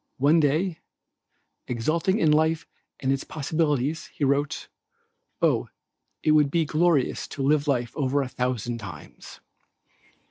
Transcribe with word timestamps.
One 0.17 0.39
day, 0.39 0.79
exulting 1.67 2.17
in 2.17 2.31
life 2.31 2.65
and 3.01 3.11
its 3.11 3.23
possibilities 3.23 4.07
he 4.07 4.23
writes, 4.23 4.67
"Oh, 5.43 5.67
it 6.23 6.31
would 6.31 6.49
be 6.49 6.65
glorious 6.65 7.27
to 7.27 7.43
live 7.43 7.67
life 7.67 7.91
over 7.95 8.23
a 8.23 8.27
thousand 8.27 8.79
times." 8.79 9.41